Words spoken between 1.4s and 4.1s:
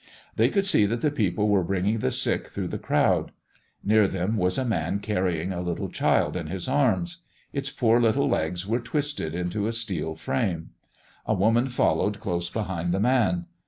were bringing the sick through the crowd. Near